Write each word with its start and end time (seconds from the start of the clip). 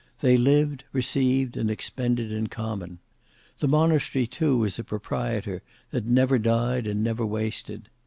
They 0.21 0.35
lived, 0.35 0.83
received, 0.93 1.55
and 1.55 1.69
expended 1.69 2.31
in 2.33 2.47
common. 2.47 2.97
The 3.59 3.67
monastery 3.67 4.25
too 4.25 4.57
was 4.57 4.79
a 4.79 4.83
proprietor 4.83 5.61
that 5.91 6.05
never 6.07 6.39
died 6.39 6.87
and 6.87 7.03
never 7.03 7.23
wasted. 7.23 7.87